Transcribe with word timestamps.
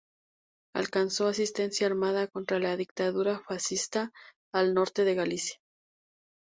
Alcanzó 0.73 1.27
asistencia 1.27 1.85
armada 1.85 2.25
contra 2.25 2.57
la 2.57 2.75
dictadura 2.75 3.39
fascista 3.39 4.11
al 4.51 4.73
norte 4.73 5.03
de 5.03 5.13
Galicia. 5.13 5.59